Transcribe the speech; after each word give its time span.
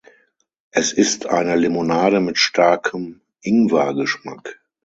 Es 0.71 0.93
ist 0.93 1.27
eine 1.27 1.55
Limonade 1.55 2.21
mit 2.21 2.39
starkem 2.39 3.21
Ingwer-Geschmack. 3.41 4.59